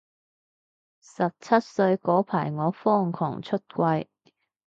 [1.03, 4.07] 十七歲嗰排我瘋狂出櫃